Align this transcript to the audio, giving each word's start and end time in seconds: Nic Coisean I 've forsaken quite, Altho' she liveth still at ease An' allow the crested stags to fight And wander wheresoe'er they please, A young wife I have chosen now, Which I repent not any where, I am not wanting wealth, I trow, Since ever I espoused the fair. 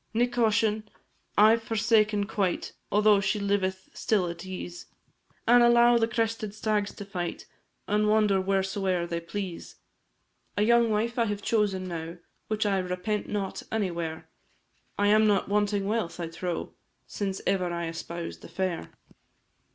Nic 0.15 0.31
Coisean 0.33 0.89
I 1.37 1.55
've 1.55 1.61
forsaken 1.61 2.25
quite, 2.25 2.73
Altho' 2.91 3.19
she 3.21 3.39
liveth 3.39 3.87
still 3.93 4.27
at 4.29 4.43
ease 4.43 4.87
An' 5.47 5.61
allow 5.61 5.99
the 5.99 6.07
crested 6.07 6.55
stags 6.55 6.91
to 6.95 7.05
fight 7.05 7.45
And 7.87 8.07
wander 8.07 8.41
wheresoe'er 8.41 9.05
they 9.05 9.19
please, 9.19 9.75
A 10.57 10.63
young 10.63 10.89
wife 10.89 11.19
I 11.19 11.25
have 11.25 11.43
chosen 11.43 11.87
now, 11.87 12.17
Which 12.47 12.65
I 12.65 12.79
repent 12.79 13.29
not 13.29 13.61
any 13.71 13.91
where, 13.91 14.27
I 14.97 15.05
am 15.09 15.27
not 15.27 15.49
wanting 15.49 15.85
wealth, 15.85 16.19
I 16.19 16.29
trow, 16.29 16.73
Since 17.05 17.39
ever 17.45 17.71
I 17.71 17.87
espoused 17.87 18.41
the 18.41 18.49
fair. 18.49 18.89